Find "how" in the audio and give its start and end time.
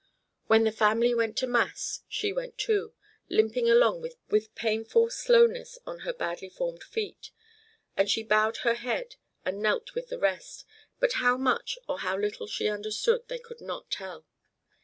11.21-11.37, 11.99-12.17